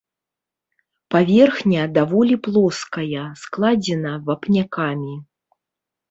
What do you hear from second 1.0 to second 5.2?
Паверхня даволі плоская, складзена вапнякамі.